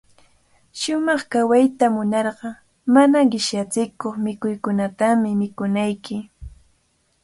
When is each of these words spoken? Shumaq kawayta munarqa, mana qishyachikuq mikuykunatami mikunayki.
Shumaq 0.79 1.21
kawayta 1.31 1.85
munarqa, 1.95 2.49
mana 2.93 3.17
qishyachikuq 3.31 4.15
mikuykunatami 4.25 5.29
mikunayki. 5.41 6.17